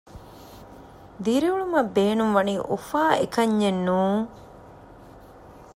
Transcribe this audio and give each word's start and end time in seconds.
ދިރިއުޅުމަށް 1.23 1.91
ބޭނުން 1.95 2.33
ވަނީ 2.37 2.53
އުފާ 2.69 3.01
އެކަންޏެއް 3.19 3.81
ނޫން 3.87 4.23